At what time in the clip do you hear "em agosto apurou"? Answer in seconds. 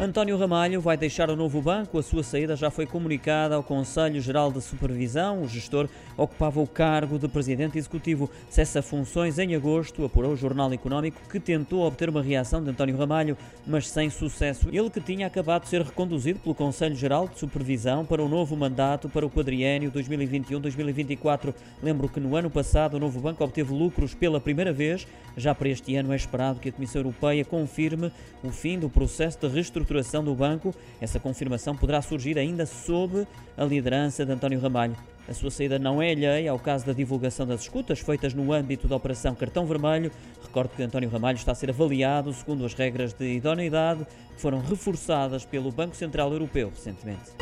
9.38-10.32